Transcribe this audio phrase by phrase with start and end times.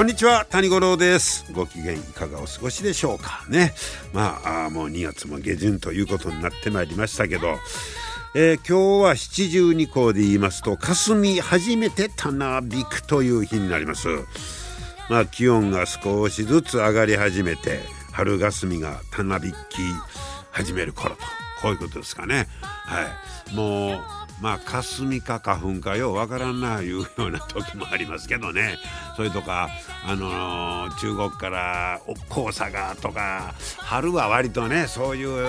[0.00, 1.52] こんにちは谷五郎です。
[1.52, 3.44] ご機嫌いかがお過ごしでしょうか？
[3.50, 3.74] ね。
[4.14, 7.58] まああもう2月も下旬ということになってまいりましたけど。
[8.34, 14.08] えー、今日は七十二校で言いますと霞初めてたなびくという日になります。
[15.10, 19.54] まあ気温が少しずつ上がり始めて春霞がたなびき
[20.50, 21.20] 始める頃と
[21.60, 22.48] こういうことですかね。
[22.62, 23.02] は
[23.52, 23.54] い。
[23.54, 24.00] もう
[24.40, 28.78] まあ霞か花粉かようわからんないうような時もありますけどね
[29.16, 29.68] それとか
[30.06, 35.48] あのー、中国から黄砂がとか春は割とねそういう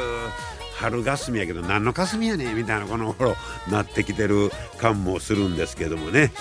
[0.75, 3.35] 春霞やけど何の霞やねみたいなこの頃
[3.69, 6.31] なってきてる感もするんですけどもね。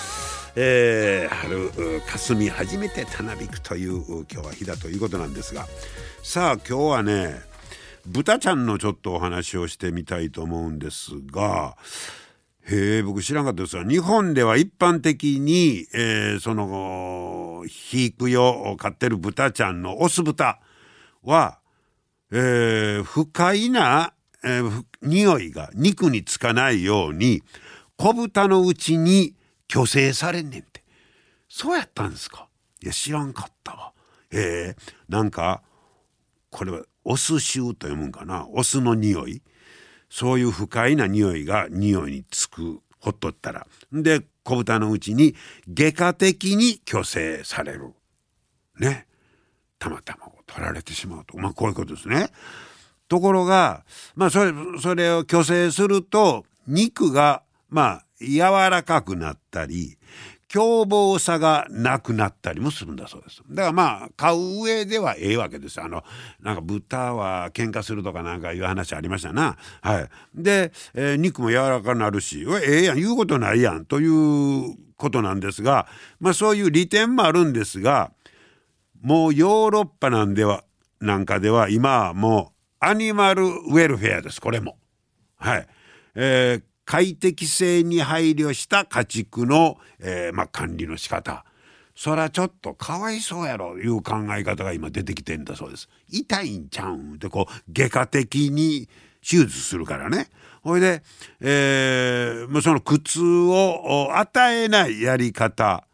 [0.57, 5.67] えー、春霞初めてたなびくという今日は日だということなんですが
[6.25, 7.41] さあ今日はね
[8.05, 11.77] 豚ちゃんのちょっとお話をしてみたいと思うんですが
[12.62, 20.61] へえ僕知らんかったですが日本では一般的に、えー、その肥育用を飼ってる豚ちゃんのオス豚
[21.22, 21.58] は、
[22.30, 24.12] えー、不快な、
[24.44, 27.42] えー、匂いが肉につかないように
[27.97, 29.34] 小豚のうちに
[29.70, 30.83] 虚勢されんねんって。
[31.48, 32.48] そうやったんですか？
[32.83, 33.92] いや知らんかったわ。
[34.30, 34.77] へえ、
[35.08, 35.62] なんか
[36.50, 38.47] これはオス臭と読むんかな？
[38.48, 39.42] オスの匂い。
[40.11, 43.66] そういう不快な匂いが匂いにつくほっとったら。
[43.92, 45.34] で小豚のうちに
[45.72, 47.94] 外科的に虚勢される。
[48.78, 49.06] ね。
[49.78, 51.39] たまたま取られてしまうと。
[51.39, 52.30] まあこういうことですね。
[53.08, 58.39] ところがまあそれそれを虚勢すると肉がまあ柔
[58.70, 59.96] らかくなったり
[60.50, 63.40] 凶暴さがなくなったりもするんだそうです。
[63.48, 65.80] だからまあ買う上ではええわけです。
[65.80, 66.02] あの
[66.42, 69.56] なんか豚は喧嘩するとかなんかいう話ありましたな。
[69.80, 70.08] はい。
[70.34, 75.86] で、えー、肉も柔らかになるしええやん言うことないやんということなんですが
[76.18, 78.11] まあそういう利点もあるんですが
[79.02, 80.64] もうヨーロッパなんでは
[80.98, 82.50] なんかでは今はも
[82.82, 84.78] うアニマルウェルフェアですこれも。
[85.36, 85.67] はい。
[86.17, 91.45] えー快適性に配慮した家畜の、えー、ま、管理の仕方
[91.95, 95.89] そらちょっとかわいそうやろいう考え方が今出てきてんだそうです。
[96.08, 98.89] 痛いんちゃうんってこう外科的に
[99.23, 100.30] 手術するからね。
[100.62, 101.05] ほいで、
[101.40, 105.86] えー、もうその苦痛を与えないやり方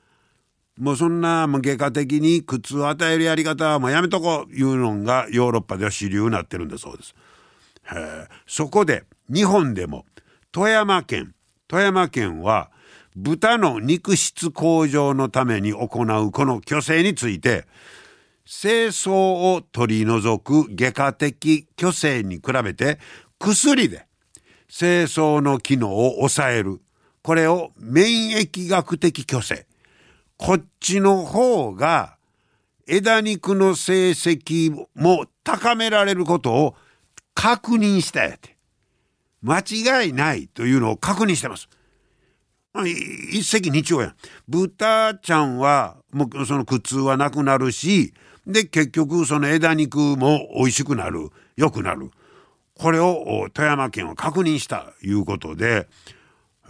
[0.79, 7.15] もうそんな外科的に苦痛を与えるやり方はもうやめとこういうのがヨーロッパでは主流になってるんだそうです。
[8.47, 10.07] そこで日本でも
[10.57, 11.35] 富山県。
[11.69, 12.71] 富山県は
[13.15, 17.67] 豚の肉質向上のために行うこの虚勢について
[18.47, 19.13] 清掃
[19.53, 22.99] を取り除く外科的虚勢に比べて
[23.39, 24.07] 薬で
[24.67, 26.81] 清掃の機能を抑える。
[27.23, 29.67] これを免疫学的虚勢。
[30.39, 32.17] こっちの方が
[32.87, 36.77] 枝肉の成績も高められることを
[37.35, 38.56] 確認したやて。
[39.43, 41.69] 間違いないというのを確認してます。
[42.85, 44.15] 一石二鳥やん。
[44.49, 48.13] 豚ちゃんはもうその苦痛はなくなるし
[48.47, 52.11] で結局その枝肉も美味しくなる良くなる
[52.75, 55.89] これを富山県は確認したいうことで、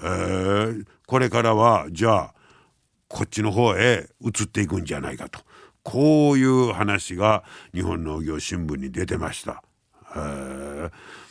[0.00, 2.34] えー、これからはじゃあ
[3.08, 5.40] こっちの方へ移っていくんじゃないかと
[5.82, 7.44] こういう話が
[7.74, 9.62] 日本農業新聞に出てました。
[10.14, 10.90] えー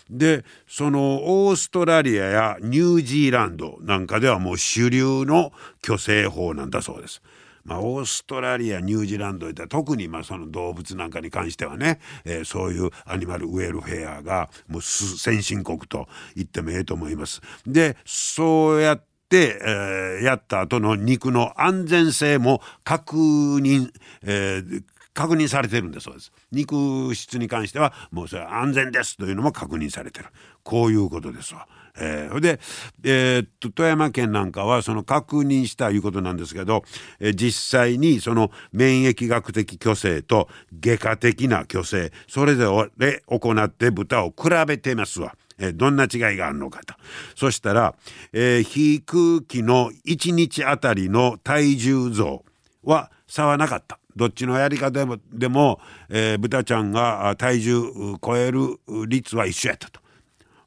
[0.09, 5.51] でそのオーストラリアやニュージーランドなんかではもう主流の
[5.83, 7.21] 虚勢法なんだそうです。
[7.66, 17.41] まあ、オーストラリアニュージーランドでは特にまあその動物なんかに関してはね、えー、そういうアニマルウェルフェアがもう先進国と言ってもええと思います。
[17.66, 23.90] でそうやって、えー、やった後の肉の安全性も確認、
[24.22, 24.84] えー、
[25.16, 30.28] 確認されてるんだそうです肉質に関してはもうそれは安全ですというのも確認されてる
[30.64, 31.67] こういうことですわ。
[31.97, 32.59] えー、で、
[33.03, 36.84] えー、っと富山県なんかはその確認したいうことなんですけど、
[37.20, 45.35] えー、実際にその免疫学的虚勢と外科的な虚勢それぞれ行って豚を比べてますわ。
[45.58, 46.96] えどんな違いがあるのかと。
[47.34, 47.96] そしたら、
[48.34, 52.44] えー、非空気の1日あたりの体重増
[52.84, 53.97] は差はなかった。
[54.16, 55.79] どっちのやり方でも、
[56.09, 57.84] えー、豚ちゃんが体重
[58.23, 60.00] 超える率は一緒やったと。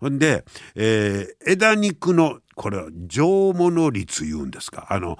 [0.00, 4.86] ほんで、えー、枝肉のこれは上物率言うんですか？
[4.90, 5.18] あの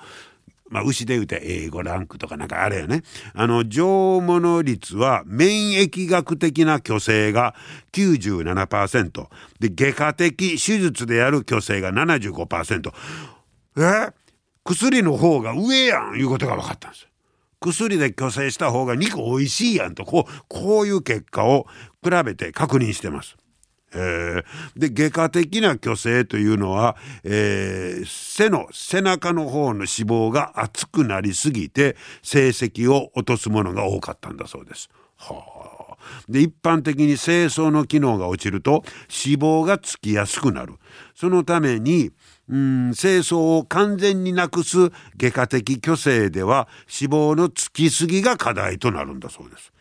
[0.70, 1.40] まあ、牛で言うて
[1.70, 3.02] A5 ランクとかなんかあれよね。
[3.32, 7.54] あの、上物率は免疫学的な虚勢が
[7.92, 9.28] 97%
[9.60, 12.92] で、外科的手術でやる虚勢が75%。
[13.78, 14.12] え？
[14.62, 17.08] 薬の方が上やんいうことが分かったんですよ。
[17.60, 21.66] 薬で虚勢した方が肉美味しいやんと、こう、こういう結果を
[22.02, 23.36] 比べて確認してます。
[23.94, 24.44] えー、
[24.78, 34.90] で外科的な虚勢というのは、えー、背の背中の方の脂肪が厚くなりすぎて成績を落とすものが多かったんだそうです。
[35.16, 35.96] は、
[36.28, 40.74] で一般的に精巣の機能が落ちると脂肪がつきやすくなる。
[41.14, 42.10] そのために
[42.48, 49.72] うん清掃を完全になくす外科的虚勢では死亡のつきすぎが課題となるんだそうです。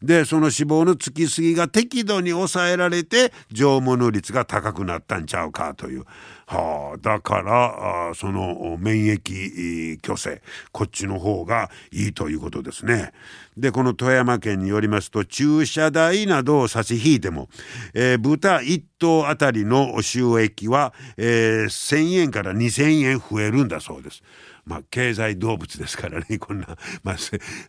[0.00, 6.04] でその脂肪のつきすぎが適度に抑えられて上物率が高くなったんちゃうかという、
[6.46, 10.42] はあ、だからその免疫虚勢
[10.72, 13.12] こっちの方がいいということですね。
[13.56, 17.50] でこの富山県によりますと駐車代などを差し引いても、
[17.92, 24.22] えー、豚1頭あたりの収益は、えー、1,000円から2,000円増えるんだそうです。
[24.64, 26.66] まあ、経済動物ですからね、 こんな、
[27.02, 27.16] まあ、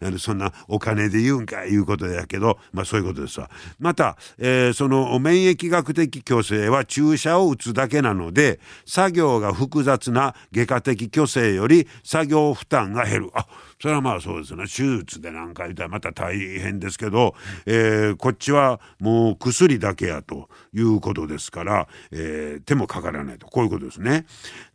[0.02, 3.50] あのそんなお金で言うんかいうことやけど、まあ、そういうことですわ。
[3.80, 13.30] また、えー、その免疫学的虚勢は注射を打つだけなので、作業が複雑な外科的虚勢より作業負担が減る。
[13.34, 13.48] あ
[13.84, 17.36] それはまあそうですね手術で何回言ったらまた大変ですけど、
[17.66, 24.26] えー、こっちはもう薬だけやということですから、えー、手もかからないとこういうことですね。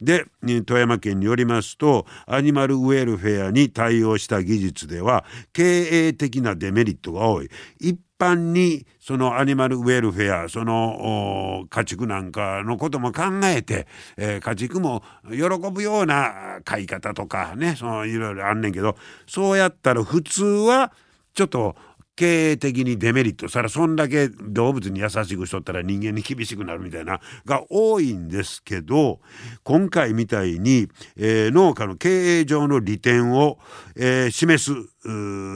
[0.02, 0.26] で
[0.66, 7.48] 富山県によりますとアニマルウェルフェアに対応した技術では経営的なデメリットが多い。
[7.80, 13.86] 一般にそのアニマルウェルフェアその家畜なんかのことも考えて、
[14.16, 20.92] えー、家畜も喜ぶような飼い方とかねそのいろいろあんねんけどそうやったら普通は
[21.34, 21.76] ちょっと
[22.18, 29.20] 経営的にデメリットさらそんだけ動物に優しくしとったら人間に厳しくなるみたいなが多いんですけど
[29.62, 33.60] 今回みたいに、えー、農家の経営上の利点を、
[33.94, 34.72] えー、示す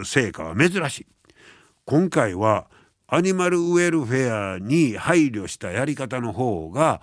[0.04, 1.06] 成果は珍しい。
[1.84, 2.68] 今回は
[3.06, 7.02] アニマルウェルフェアに配慮したやり方の方が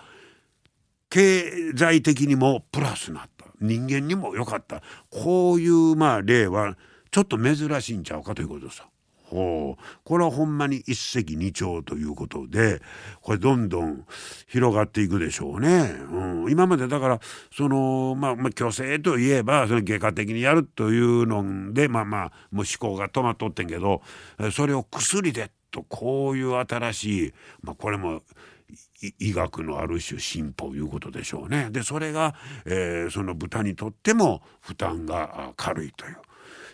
[1.10, 6.78] 経済的にもプラスになった人間にも良かったこういうまあ例は
[7.12, 8.88] ちょっと珍しいんちゃうかということさ。
[9.30, 12.82] ほうこれはほんまに一石二鳥ということで
[13.22, 14.06] これどんどん
[14.48, 15.96] 広がっていくでしょうね。
[16.12, 17.20] うん、今までだから
[17.56, 24.02] そのまあ、まあ、虚勢といえばその外科的にやるというのでまあまあもう思考が止まっとってんけど
[24.52, 28.24] それを薬でとこういう新しい、まあ、これも
[29.20, 31.70] 医学のある種進歩いうことでしょうね。
[31.72, 32.36] でそれが、
[32.66, 36.18] えー、その豚にとっても負担が軽いという。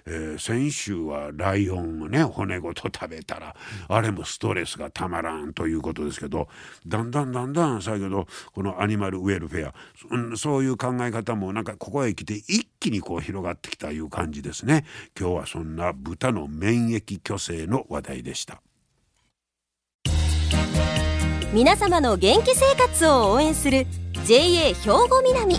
[0.08, 3.56] えー、先週はライオンをね骨ごと食べたら
[3.88, 6.48] あれもストレスがたまらんということですけど
[6.86, 9.74] だんだんだんだん先ほどこのアニマルウェルフェア
[10.38, 14.86] そそういう考え方もなんかここへ来て一気にこう広がってきたいう感じですね。
[15.20, 18.62] 今日はそんな豚の免疫虚勢の話題でした。
[21.54, 23.88] 皆様の元気生活を応援する
[24.26, 24.74] JA 兵
[25.10, 25.56] 庫南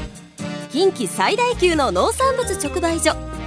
[0.71, 3.36] 近畿最大級の農産物直売所。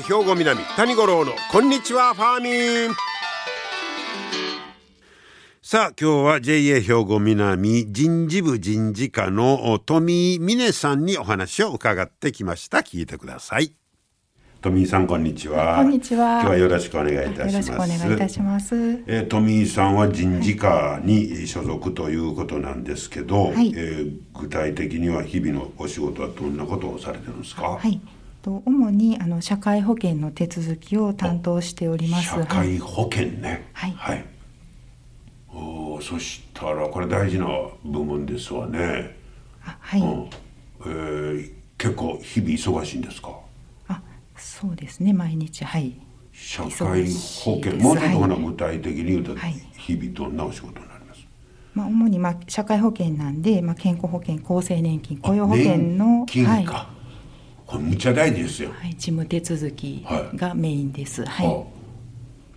[0.00, 2.94] 兵庫南谷五郎のこんにちはファーミン。
[5.60, 12.78] さあ今日は JA 兵庫南人事部人事課の富井美音さんにお話を伺ってきました。
[12.78, 13.74] 聞いてください。
[14.60, 15.76] 富井さんこんにちは。
[15.76, 16.40] こんにちは。
[16.40, 17.70] 今日はよろしくお願いいたします。
[17.70, 18.74] よろしくお願いいたします。
[19.06, 28.00] えー、富井さんは人事課に所属ということなんですけど、はい、えー、具体的には日々のお仕事はどんなことをされてるんですかはい
[28.48, 32.30] と主にあの社会保険の手続きを担当しております。
[32.30, 33.68] 社会保険ね。
[33.74, 33.92] はい。
[33.92, 34.24] はい。
[35.52, 37.46] おそしたらこれ大事な
[37.84, 39.14] 部門ですわね。
[39.60, 40.00] はい。
[40.00, 40.30] うん、
[40.86, 43.32] えー、結構日々忙しいんですか？
[43.88, 44.00] あ
[44.36, 45.92] そうですね毎日はい
[46.32, 51.26] 社会保険もうちょっと具体的に言うと、はい日々どんなお仕事になります
[51.74, 56.90] まあ、主にまあ社会保険なんで、まあ、健康保険厚生年金雇用保険の年金はいか、
[57.68, 61.24] これむっちゃ大事ですよ、はい、事務手続きがメインです。
[61.24, 61.78] はい、はあ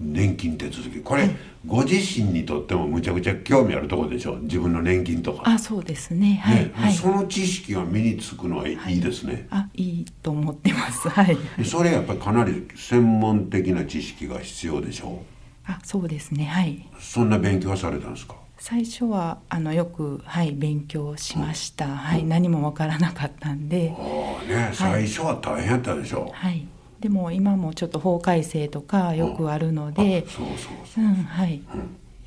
[0.03, 1.29] 年金手続きこれ、
[1.65, 6.41] ご自身にとってもむちゃくちゃ興味あるところでしょ自分の年金とか、あ、そうですね。
[6.43, 6.93] はい、ねはい。
[6.93, 11.07] その知識が身につくのはいいですね、あ、いいと思ってます。
[11.07, 11.37] はい。
[11.57, 15.21] でそれやっぱりかなり専門的な知識が必要でしょ
[15.65, 16.45] あ、そうですね。
[16.45, 16.87] はい。
[16.99, 18.35] そんな勉強はされたんですか？
[18.57, 21.87] 最初はあのよくはい勉強しました。
[21.87, 26.67] はい、何もわからなかったんで、ああね最初は大変やったでしょ、はい。
[26.99, 31.61] でも今もちょっと法改正とかよくあるのであ、そうそうそううん、はい。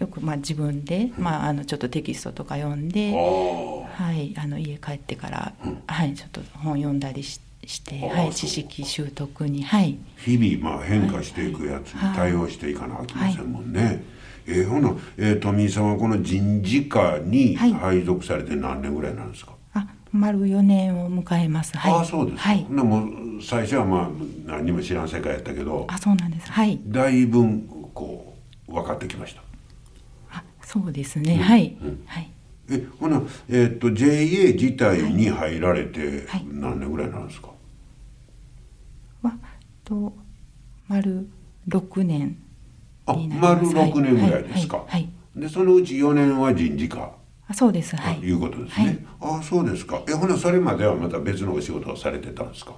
[0.00, 3.12] よくまあ自分でまああのちょっとテキストとか読んで。
[3.14, 5.52] あはい、あの家帰ってから、
[5.86, 14.02] はい、ちょっと本読んだりしして、はい、知識習得に、はい、あ日々まあ変化していくやつに対応していかなきゃいけませんもんね、
[14.46, 17.72] えーほな、えー、富井さんはこの人事課にはい。
[17.72, 21.76] 配属されて何年ぐらいなんですか、あ、丸4年を迎えます。
[21.76, 22.64] はい、ああそうですか、はい。
[22.64, 23.04] ほ、なも
[23.38, 24.10] う最初はまあ
[24.44, 26.50] 何にも知らん世界やったけどあ、そうなんです。
[26.50, 27.44] はい、だいぶ
[27.94, 28.34] こ
[28.68, 29.42] う分かってきました。
[30.30, 31.36] あ、そうですね。
[31.36, 32.02] はい、うん。
[32.06, 32.30] はい、
[32.70, 36.46] えほな、えー、と JA 自体に入られてはい。
[36.50, 37.53] 何年ぐらいなんですか、は
[39.84, 40.14] と
[40.88, 41.28] 丸
[41.68, 42.36] 6年
[43.06, 43.74] あになります。
[43.74, 45.10] 丸6年ぐらいですか、はい、はい、はい。
[45.36, 47.10] でそのうち4年は人事課
[47.46, 47.94] あ、そうです。
[47.96, 50.02] はい、ということですね、ああそうですか。
[50.08, 52.72] えほなそれまではまた別のお仕事をされてたんですか？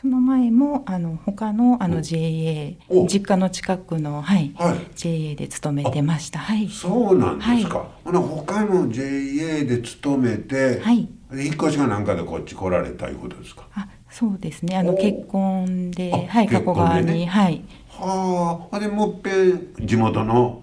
[0.00, 3.06] その前もあの他のあの JA お。
[3.06, 4.78] 実家の近くのはい、はい。
[4.96, 6.40] JA で勤めてました。
[6.40, 11.08] はい、そうなんですか、はほな他の JA で勤めて、はい。
[11.30, 13.68] で引っ越しがなんかでこっち来られたいうことですか？
[13.74, 14.76] あ、そうですね。
[14.76, 18.68] あのお結婚で、あはい、加古川に、はい、はあ。
[18.70, 20.62] ほんでもっぺん地元の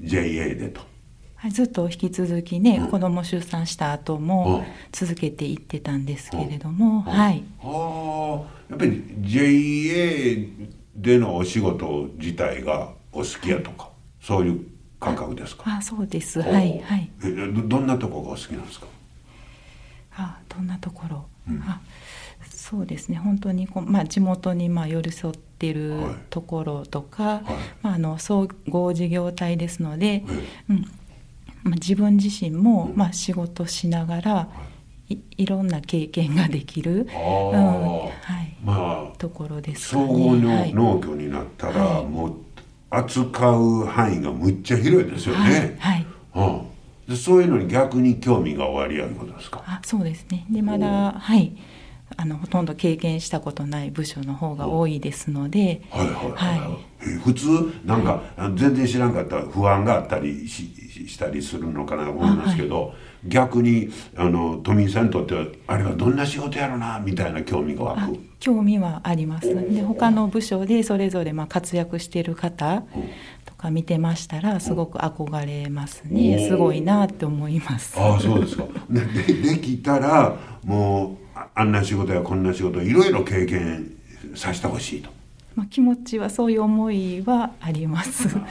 [0.00, 0.80] JA でと。
[1.36, 2.90] はい、ずっと引き続きね、うん。
[2.90, 4.26] 子供出産した後うん。
[4.26, 8.58] も続けていってたんですけれども、はい、はあ。
[8.70, 10.48] やっぱり JA
[10.96, 13.88] でのお仕事自体がお好きやとか
[14.20, 14.66] そういう
[14.98, 15.62] 感覚ですか？
[15.76, 16.42] あ、そうです。
[16.42, 17.08] はい、はい。
[17.24, 18.86] えどどんなとこがお好きなんですか？
[20.16, 21.62] あ、どんなところ、うん。
[21.62, 21.80] あ、
[22.68, 23.16] そうですね。
[23.16, 26.14] 本当にこうまあ地元にまあ寄り添ってるはい。
[26.30, 27.42] ところとか、はい。
[27.82, 30.24] まああの総合事業体ですので、え
[30.70, 30.76] うん、
[31.62, 32.96] まあ自分自身もうん。
[32.96, 34.48] まあ仕事しながら。
[35.08, 35.16] い。
[35.38, 37.18] いろんな経験ができる、ああ。
[37.18, 37.98] うん。
[38.00, 38.08] は
[38.42, 40.06] い、まあところですかね。
[40.06, 40.74] 総合のはい。
[40.74, 42.04] 農業になったら、はい。
[42.04, 42.36] もう
[42.90, 46.06] 扱う範囲がむっちゃ広いですよね、はい、はい。
[46.34, 49.62] うん、でそういうのに逆に興味がおありやいうことですか？
[49.66, 50.46] あそうですね。
[50.50, 51.56] でまだはい
[52.16, 56.78] あのほとんど経験したことない部署の方が多いですので、はいはいはい、はい。
[57.02, 58.22] え普通なんか、
[58.56, 62.94] 全然知らんかったら不安があったりしたりするのかなと思いますけど、
[63.26, 68.18] 逆にあの富井さんにとってはあれはどんな仕事やろなみたいな興味が湧あく。
[68.40, 69.48] 興味はあります。
[69.72, 72.84] で他の部署でそれぞれまあ活躍している方
[73.44, 76.46] とか見てましたらすごく憧れますね。
[76.48, 77.98] すごいなって思います。
[77.98, 78.64] ああそうですか。
[78.88, 83.92] ででできたらもうああんな仕事やこんな仕事いろいろ経験
[84.34, 85.10] させてほしいと。
[85.54, 88.28] まあ、気持ちはそういう思いはあります。
[88.28, 88.44] は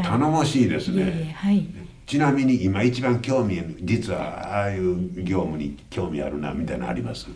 [0.00, 0.02] い。
[0.02, 1.34] 頼もしいですね。
[1.38, 1.66] はい。
[2.06, 7.26] ちなみに今一番興味実はああいう業務に興味あるなみたいなのあります？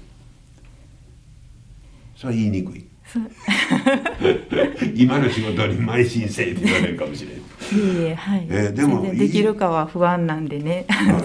[2.17, 2.85] それは言いにくい。
[4.95, 7.43] 今の仕事に邁進せえって言われるかもしれないい
[8.05, 10.85] えいえはい、えーでもできるかは不安なんでね。
[10.89, 11.25] はい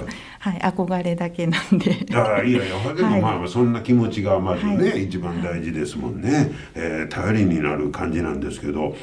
[0.54, 2.06] 憧れだけなんで。
[2.14, 5.06] ああいやいやでもはいまあそんな気持ちがまずね、はい。
[5.06, 8.96] 一番大事ですもんね、えー頼りになる感じなんですけど。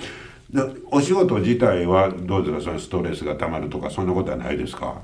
[0.50, 2.60] でお仕事自体はどうですか？
[2.62, 5.00] そのストレスがたまるとかそんなことはないですか？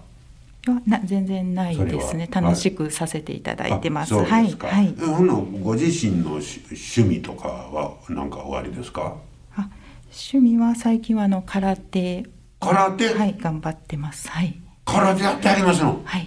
[0.67, 2.29] いやな全然ないですね。
[2.31, 6.61] 楽しくさせていただいてます、あそうはいですか、はいえほなご自身のし
[6.99, 9.15] 趣味とかは何かおありですか？
[9.57, 9.71] あ
[10.11, 12.27] 趣味は最近はあの空手
[12.61, 13.15] 空手？
[13.15, 14.29] はい頑張ってます。
[14.29, 16.27] はい空手やってありますのはい。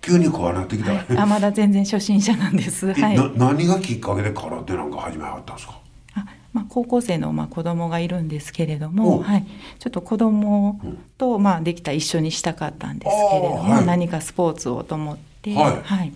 [0.00, 2.90] 急にこうなってきた、はい、あまだ全然初心者なんです。
[2.90, 3.16] えはい。
[3.16, 5.78] な何がきっかけで空手なんか始めはったんですか？
[6.14, 9.46] あまあ、高校生のまあ子供がいるんですけれども、おはい、
[9.78, 10.80] ちょっと子供
[11.18, 13.86] とまあできたら一緒にしたかったんですけれども、はい。
[13.86, 15.82] 何かスポーツをと思って、はい。
[15.82, 16.12] はい。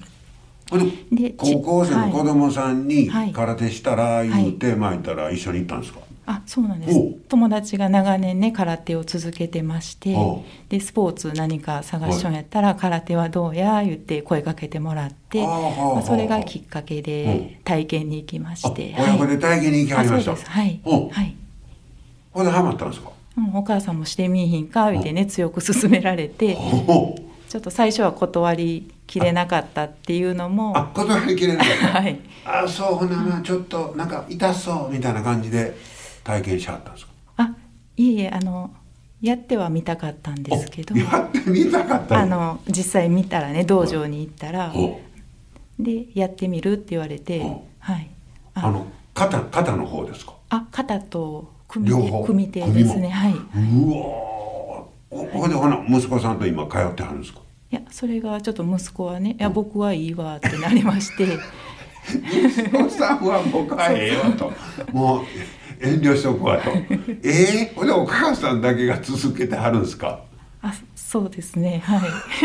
[1.13, 3.33] でで高校生の子供さんにはい。
[3.33, 6.01] 空手したら言うて、まあ言ったら一緒に行ったんですか？
[6.27, 7.01] あそうなんです。
[7.29, 10.17] 友達が長年ね空手を続けてまして
[10.69, 18.95] でスポーツ何か探しようやったら空手はどうや言って声かけてもらってまあ、それがきっかけで体験に行きまして。
[18.99, 20.37] 親子で体験に行きはりました。
[20.37, 20.81] はい。
[20.85, 21.37] はい。
[22.33, 26.55] ほんでハマったんですか、うん、お母さんもしてみいひんか言ってね強く勧められて
[27.49, 32.03] ちょっと最初は断りきれなかったっていうのもあ断りきれなかった。
[32.03, 32.21] はい。
[32.45, 35.75] あそうほんならちょっとなんか痛そうみたいな感じで
[36.27, 37.13] 体験しはったんですか？
[37.37, 37.55] あ
[37.97, 38.71] いえいえあの
[39.23, 40.97] やってはみたかったんですけど。
[40.97, 44.73] やってみたかったあの実際見たらね道場に行ったら。
[45.79, 47.41] でやってみるって言われて
[47.79, 48.09] はい。
[48.55, 50.35] あの肩肩の方ですか？
[50.51, 53.09] あ肩と組手組手ですね。
[53.09, 53.33] はい。
[53.33, 53.97] うわ
[55.11, 57.41] ここでほな息子さんと今通ってはるんですか？
[57.71, 61.27] いやそれがちょっと息子はね「いや僕はいいわ」ってなりまして。
[62.07, 64.53] 息子さんは僕はええわと。
[64.93, 65.23] もう
[65.81, 66.85] 遠慮しとくわとえ
[67.25, 70.21] えー、でお母さんだけが続けてはるんですか？
[70.63, 71.83] あそうですね。
[71.85, 72.01] はい。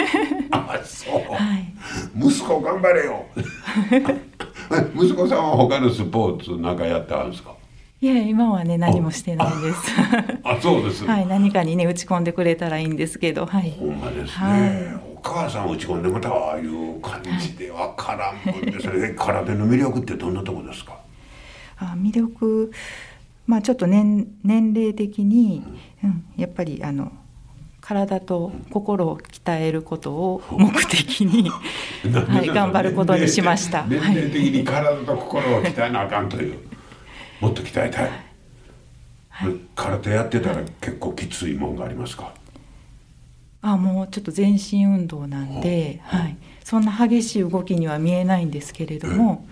[0.51, 1.73] あそう、はい、
[2.15, 3.25] 息子頑張れよ。
[4.95, 7.51] 息子さんは他のスポーツなんかやってはるんですか？
[8.01, 9.77] いや今はね何もしてないです。
[10.43, 11.05] あそうです。
[11.05, 13.71] はい何かにね打ち込んでくれたらいいんですけどはい。
[13.79, 15.01] ほんまですね、はい。
[15.15, 19.13] お母さん打ち込んでまたああいう感じでわからんもんですね。
[19.17, 20.97] 空手の魅力ってどんなとこですか？
[21.77, 22.71] あ魅力
[23.51, 25.61] まあちょっと年年齢的に、
[26.05, 27.11] うん、やっぱりあの
[27.81, 31.49] 体と心を鍛えることを目的に、
[32.29, 33.83] はい、頑張ることにしました。
[33.89, 36.59] 年齢的に体と心を鍛えなあかんという、
[37.41, 38.09] もっと鍛えたい。
[39.27, 42.33] はい、空手やってたら結構きついもんがありますか？
[43.63, 49.45] あもうちょっと全身運動なんで、はい、そんな激しい動きには見えないんですけれども、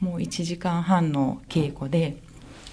[0.00, 2.27] もう1時間半の稽古でも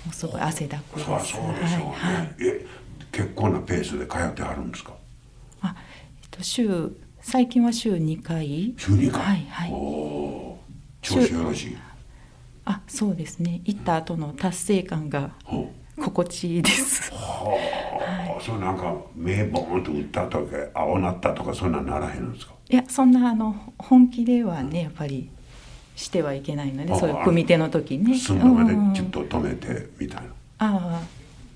[0.09, 1.05] うすごい汗だくです。
[1.05, 1.57] そうでしょうね、
[1.93, 2.65] はい、え
[3.11, 4.93] 結構なペースで通ってはるんですか？
[5.61, 5.75] あ、
[6.21, 8.73] えっと、週最近は週2回。
[8.77, 9.21] 週2回？
[9.21, 9.71] はいはい。
[9.71, 10.57] お
[11.01, 11.77] 調子よろしい？
[12.65, 13.61] あそうですね。
[13.65, 15.31] 行った後の達成感が
[15.97, 17.11] 心地いいです。
[17.13, 17.55] は
[18.27, 22.53] あ、はい、そうなんか目ボーンと打ったとか青なったとかそんなならへんんですか？
[22.69, 25.29] いやそんなあの本気ではねやっぱり
[25.95, 28.17] してはいけないのでそういう組み手の時にね。
[28.17, 31.01] 済むまでちょっと止めてみたいな、ああ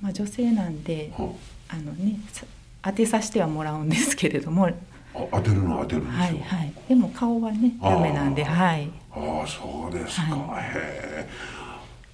[0.02, 1.34] まあ女性なんで、は
[1.70, 2.20] あ、あのね
[2.82, 4.70] 当てさせてはもらうんですけれども。
[5.12, 6.74] 当てるの当てるんですはいはい。
[6.88, 8.90] でも顔はねダメなんではい。
[9.12, 11.30] ああそうですか、はい、へえ。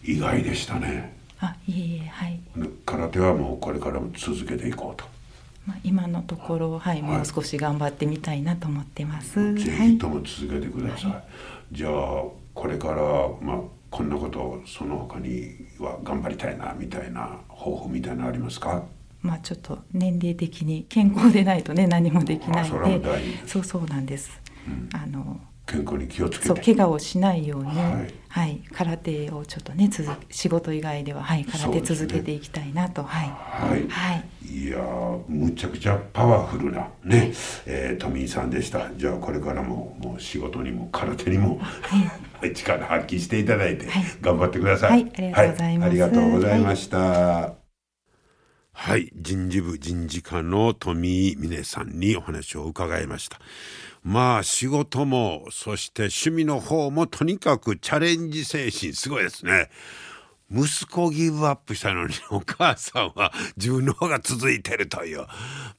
[0.03, 1.13] 意外でしたね。
[1.39, 2.39] あいえいえはい。
[2.85, 5.05] 空手はもうこれからも続けていこうと、
[5.65, 11.23] まあ、今のところはい、もう少し頑張ってみたいなと思ってます、ぜひとも続けてください、はい、
[11.71, 11.91] じゃあ
[12.53, 12.95] これから
[13.41, 18.83] まあこんなことその他には頑張りたいなみたいな抱負みたいなありますか？
[19.21, 23.47] まあちょっと年齢的に健康でないとね何もできないので。
[23.47, 26.47] そうそうなんです、うん、あの健康に気をつけて。
[26.47, 33.29] そう怪我をしないように、はい、はい、空手をちょっとね続仕事以外では、はい、空手続けていきたいなと、ね、はい、
[33.69, 34.77] はい、はい、いや
[35.27, 37.33] むちゃくちゃパワフルなね、
[37.65, 38.89] えー、トミーさんでした。
[38.95, 43.87] じゃあこれからももう仕事にも空手にも、はい、力発揮していただいて、
[44.21, 47.64] 頑張ってください、はい、ありがとうございます、ありがとうございました、
[48.77, 53.39] はい、人事部人事課の富井峰さんにお話を伺いました。
[54.03, 59.69] まあ仕事もそして趣味の方もとにかくチャレンジ精神すごいですね。
[60.51, 65.25] 息子ギブアップしたのにお母さんは自分の方が続いてるという。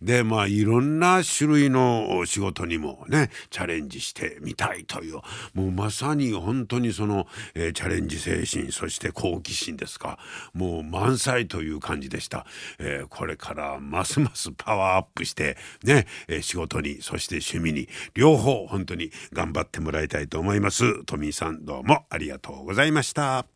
[0.02, 5.20] でまあいろんな種類の仕事にもねチャレンジしてみたいという
[5.54, 10.18] もうまさに本当にその、えー、チャレンジ精神そして好奇心ですか
[10.52, 12.44] もう満載という感じでした。
[12.78, 21.04] えー、これからますますパワーアップしてね、えー、仕事にそして趣味に両方本当に頑張ってもらいたいと思います。
[21.04, 23.55] トミーさんどうもありがとうございました。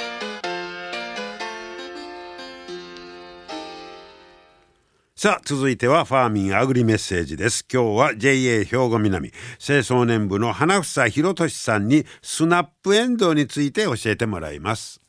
[5.21, 7.63] さあ続いてはファーミンアグリメッセージです。
[7.71, 9.31] 今日は JA 兵庫南。
[9.59, 14.99] 清掃年部の花房博俊さんにスナップエンドウについて教えてもらいます。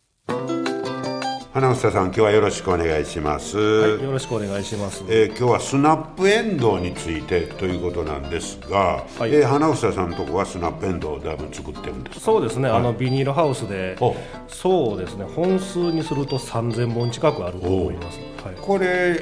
[1.55, 5.03] 花房さん今日はよろしくお願いします、はい、よろしくお願いします。
[5.09, 9.35] えー今日はスナップエンドウについてということなんですが、はい。
[9.35, 12.25] えー花房さんのとこはスナップエンドウをだいぶ作ってるんですか？
[12.27, 14.15] そうですね、あのビニールハウスでお、
[14.47, 18.19] そうですね、本数にすると3000本近くあると思います。
[18.43, 19.21] はい、これ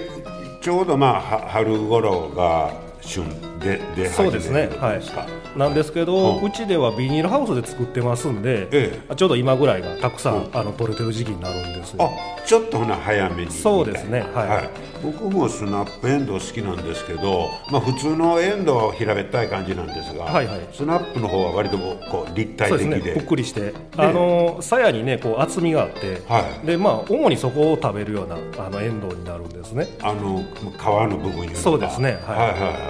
[0.61, 3.24] ちょうどまあは春頃が旬
[3.58, 4.62] で出始めそうですね。
[4.62, 10.50] る、んですか、なんですけど、うんうちではビニールハウスで作ってますんで、えちょうど今ぐらいがたくさん、うん。
[10.52, 12.04] あの取れてる時期になるんですよ。
[12.04, 13.50] あちょっとほな早めに。
[13.50, 14.24] そうですね。
[14.26, 14.70] みたはい。
[15.02, 20.68] 僕もスナップエンドウ好きなんですけど、まあ、普通のエンドウは平べったい感じなんですが、はいはい。
[20.72, 26.66] スナップの方は割とこう立体そうででね、ぷっくりして、あの鞘にね、こう厚みがあって、はい。
[26.66, 29.88] で、まあ、主にそこを食べるようなあのエンドウになるんですね。
[30.02, 32.20] あの皮の部分そうですね。
[32.26, 32.50] はいはい。
[32.50, 32.89] はいはいは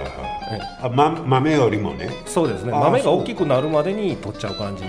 [0.81, 2.09] あ、ま、豆よりもね。
[2.25, 4.83] そうですね、豆が大きくなるまでに取っちゃう感じ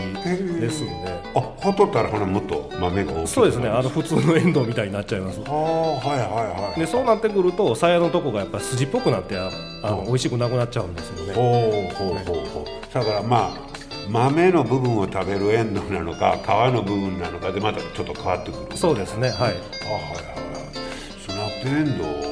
[0.60, 1.22] ですんで。
[1.34, 5.40] あほとったらほなもっと豆が大きくそうですね、あの普通のエンドウみたいになっちゃいます。
[5.46, 6.28] ああはいはい
[6.60, 6.80] はい。
[6.80, 9.50] でそうなってくると鞘のとこがやっぱり筋っぽくなってあ
[9.82, 11.34] あの美味しくなくなっちゃうんですよね。
[11.34, 12.94] ほうほうほうほう。
[12.94, 13.72] だからまあ
[14.10, 18.76] 豆の部分を食べるエンドウなのか皮の部分なのかでまたちょっと変わってくる。
[18.76, 19.38] そうですね、はい。
[19.38, 19.62] あはいはいはい。
[21.20, 22.31] スナップエンドウ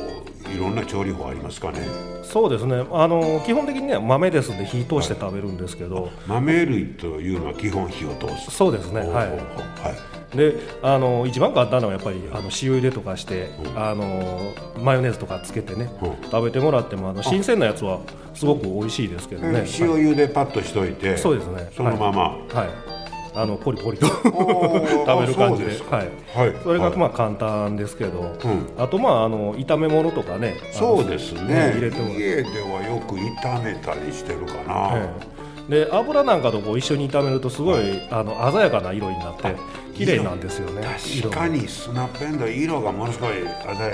[0.55, 1.81] いろんな調理法ありますかね。
[2.23, 8.51] そうですね、あの基本的にね豆ですんで火通して食べるんですけど、豆類というのは基本火を通す。
[8.53, 9.11] そうですね、はい。
[9.11, 9.25] は
[10.33, 10.37] い。
[10.37, 16.31] で、あの一番簡単なのはやっぱりあの塩入れとかして、あのマヨネーズとかつけてね、うん。
[16.31, 17.99] 食べてもらってもあの新鮮なやつは
[18.35, 19.61] すごく美味しいですけどね。
[19.81, 21.71] 塩茹でパッとしといてそうですね。
[21.77, 23.00] そのまま、はい。
[23.35, 24.11] あのポリポリとー。
[25.07, 25.71] 食べる感じで。
[25.91, 26.09] はい。
[26.35, 26.55] はい。
[26.63, 28.37] それがはいまあ簡単ですけど、ん
[28.79, 31.73] あとまああの炒め物とかね、そうですね。
[31.75, 35.09] 入れても家ではよく炒めたりしてるかな、え
[35.69, 35.85] え。
[35.87, 39.55] で油なんかとこう一緒に炒めるとすごい、あの鮮やかな色になって
[39.95, 40.83] 綺麗なんですよね。
[40.83, 43.91] 確かにスナップエンドウ色がものすごい鮮やかな、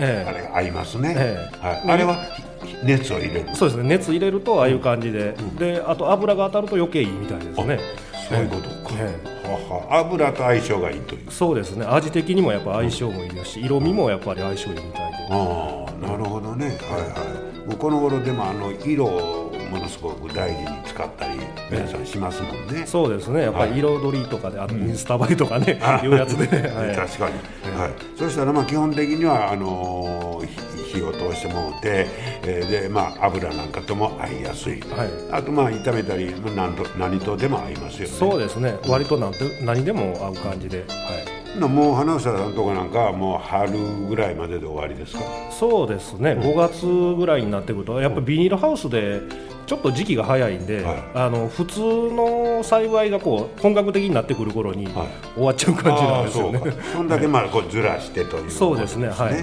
[0.00, 0.28] ええ。
[0.28, 1.66] あれが合いますね、ええ。
[1.66, 2.16] はい、あれは
[2.64, 3.48] ひ熱を入れる。
[3.54, 3.88] そうですね。
[3.88, 7.78] 熱入れるとああいう感じで、であと油が当たると余計いいみたいですね。
[8.28, 9.98] そういうことか、えはは。
[9.98, 11.30] 油と相性がいいという。
[11.30, 11.84] そうですね。
[11.86, 15.18] 味的にもやっぱ相性もいいですし色味もやっぱり相性いいみたいで。
[15.30, 17.68] ああなるほどね、はいはい。
[17.68, 23.42] もうこの頃でもあの色をものすごく大事に使ったり皆さんしますもんね、そうですね。
[23.42, 26.94] やっぱり彩りとかで、あとインスタ映えとかね、いうやつで、 はい。
[26.94, 32.06] 確かに、はい、そしたらまあ基本的にはあのーひ火を通してもうて、
[32.42, 35.10] えーでまあ油なんかとも合いやすい、はい。
[35.30, 38.14] あとまあ炒めたりまあ何と何とでも合いますよね。
[38.14, 38.76] そうですね。
[38.88, 43.70] 割となんて何でも合う感じで、はい、なもう花房さんとかなんかはもう春
[44.08, 45.20] ぐらいまでで終わりですか？
[45.50, 49.20] そうですね、5月ぐらいになってくるとやっぱビニールハウスで
[49.66, 51.04] ちょっと時期が早いんで、はい。
[51.14, 54.94] あの普通の栽培がこう本格的になってくる頃にはい。
[55.34, 56.60] 終わっちゃう感じなんですよね。
[56.62, 56.92] あー。
[56.92, 59.34] そんだけまあこうずらしてというそうですねことはい、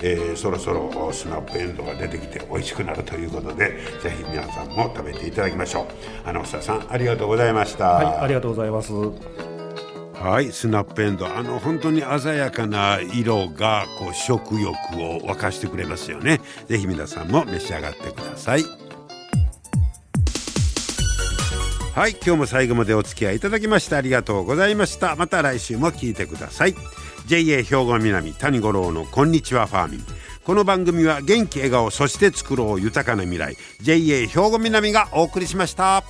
[0.00, 5.86] えーそろそろスナップエンドウが出てきて美味しくなるということでぜひ皆さんも食べていただきましょう。
[6.24, 7.88] 花房さんありがとうございました。
[7.88, 8.92] はい、ありがとうございます。
[10.14, 11.26] はい、スナップエンド。
[11.26, 16.40] ウあの本当に鮮やかな色がこう食欲を沸かしてくれますよね。
[16.68, 18.81] ぜひ皆さんも召し上がってください
[21.94, 25.14] はい今日も最後までお付き合いいただきましてありがとうございました。
[25.14, 26.74] また来週も聞いてください。
[27.26, 30.00] JA 兵庫南谷五郎のこんにちはファーミン。
[30.42, 33.58] この番組は元気笑顔そして作ろう豊かな未来。
[33.82, 36.02] JA 兵庫南がお送りしました。